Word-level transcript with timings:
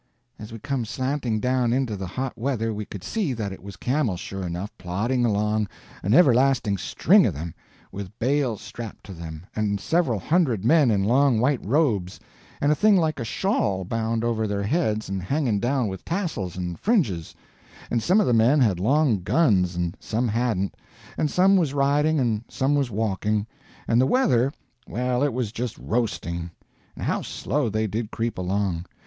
As 0.39 0.51
we 0.51 0.57
come 0.57 0.83
slanting 0.83 1.39
down 1.39 1.71
into 1.71 1.95
the 1.95 2.07
hot 2.07 2.35
weather, 2.35 2.73
we 2.73 2.85
could 2.85 3.03
see 3.03 3.33
that 3.33 3.51
it 3.53 3.61
was 3.61 3.75
camels, 3.75 4.19
sure 4.19 4.41
enough, 4.47 4.75
plodding 4.79 5.25
along, 5.25 5.67
an 6.01 6.15
everlasting 6.15 6.75
string 6.79 7.27
of 7.27 7.35
them, 7.35 7.53
with 7.91 8.17
bales 8.17 8.63
strapped 8.63 9.03
to 9.05 9.13
them, 9.13 9.45
and 9.55 9.79
several 9.79 10.17
hundred 10.17 10.65
men 10.65 10.89
in 10.89 11.03
long 11.03 11.39
white 11.39 11.63
robes, 11.63 12.19
and 12.59 12.71
a 12.71 12.75
thing 12.75 12.97
like 12.97 13.19
a 13.19 13.23
shawl 13.23 13.85
bound 13.85 14.23
over 14.23 14.47
their 14.47 14.63
heads 14.63 15.07
and 15.07 15.21
hanging 15.21 15.59
down 15.59 15.87
with 15.87 16.03
tassels 16.03 16.57
and 16.57 16.79
fringes; 16.79 17.35
and 17.91 18.01
some 18.01 18.19
of 18.19 18.25
the 18.25 18.33
men 18.33 18.59
had 18.59 18.79
long 18.79 19.21
guns 19.21 19.75
and 19.75 19.95
some 19.99 20.27
hadn't, 20.27 20.75
and 21.15 21.29
some 21.29 21.57
was 21.57 21.75
riding 21.75 22.19
and 22.19 22.43
some 22.49 22.73
was 22.73 22.89
walking. 22.89 23.45
And 23.87 24.01
the 24.01 24.07
weather—well, 24.07 25.21
it 25.21 25.31
was 25.31 25.51
just 25.51 25.77
roasting. 25.77 26.49
And 26.95 27.05
how 27.05 27.21
slow 27.21 27.69
they 27.69 27.85
did 27.85 28.09
creep 28.09 28.39
along! 28.39 28.87